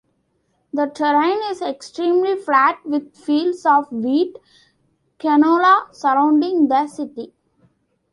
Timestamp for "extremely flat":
1.61-2.79